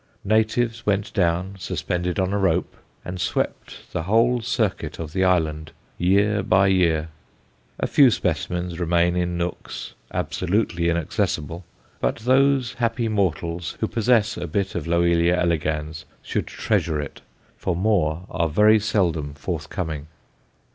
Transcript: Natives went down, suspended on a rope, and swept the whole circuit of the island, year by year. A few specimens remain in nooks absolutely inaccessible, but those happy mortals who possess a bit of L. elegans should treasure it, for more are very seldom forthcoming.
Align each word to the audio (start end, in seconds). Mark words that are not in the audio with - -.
Natives 0.25 0.83
went 0.83 1.13
down, 1.13 1.57
suspended 1.59 2.17
on 2.17 2.33
a 2.33 2.37
rope, 2.39 2.75
and 3.05 3.21
swept 3.21 3.91
the 3.93 4.01
whole 4.01 4.41
circuit 4.41 4.97
of 4.97 5.13
the 5.13 5.23
island, 5.23 5.73
year 5.99 6.41
by 6.41 6.65
year. 6.65 7.09
A 7.79 7.85
few 7.85 8.09
specimens 8.09 8.79
remain 8.79 9.15
in 9.15 9.37
nooks 9.37 9.93
absolutely 10.11 10.89
inaccessible, 10.89 11.65
but 11.99 12.15
those 12.15 12.73
happy 12.73 13.09
mortals 13.09 13.77
who 13.79 13.87
possess 13.87 14.37
a 14.37 14.47
bit 14.47 14.73
of 14.73 14.87
L. 14.87 15.03
elegans 15.03 16.05
should 16.23 16.47
treasure 16.47 16.99
it, 16.99 17.21
for 17.55 17.75
more 17.75 18.25
are 18.27 18.49
very 18.49 18.79
seldom 18.79 19.35
forthcoming. 19.35 20.07